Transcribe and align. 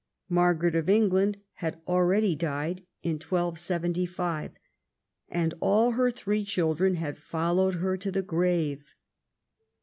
Margaret 0.29 0.73
of 0.73 0.89
England 0.89 1.37
had 1.57 1.79
already 1.87 2.35
died 2.35 2.81
in 3.03 3.17
1275, 3.19 4.53
and 5.29 5.53
all 5.59 5.91
her 5.91 6.09
three 6.09 6.43
children 6.43 6.95
had 6.95 7.19
followed 7.19 7.75
her 7.75 7.95
to 7.97 8.09
the 8.11 8.23
grave. 8.23 8.95